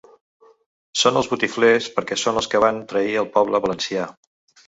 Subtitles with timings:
[1.01, 4.09] Són els botiflers perquè són els que van trair el poble valencià.